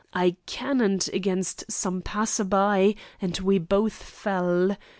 [0.15, 4.75] I cannoned against some passer by and we both fell.